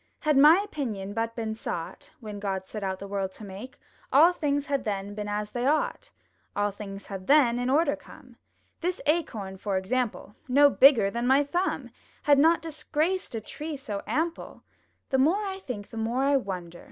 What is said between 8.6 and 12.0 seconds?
This Acorn for example, No bigger than my thumb,